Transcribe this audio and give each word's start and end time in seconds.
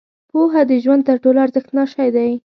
•پوهه 0.29 0.61
د 0.69 0.71
ژوند 0.83 1.01
تر 1.09 1.17
ټولو 1.23 1.37
ارزښتناک 1.45 1.87
شی 1.93 2.09
دی. 2.15 2.31